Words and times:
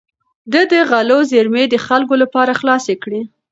ده 0.51 0.61
د 0.71 0.73
غلو 0.89 1.19
زېرمې 1.31 1.63
د 1.69 1.75
خلکو 1.85 2.13
لپاره 2.23 2.51
خلاصې 2.59 2.95
کړې. 3.03 3.21